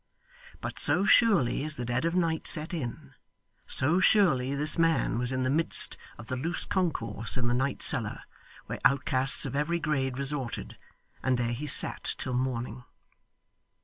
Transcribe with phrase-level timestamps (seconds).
[0.61, 3.13] But so surely as the dead of night set in,
[3.67, 7.83] so surely this man was in the midst of the loose concourse in the night
[7.83, 8.21] cellar
[8.65, 10.75] where outcasts of every grade resorted;
[11.21, 12.83] and there he sat till morning.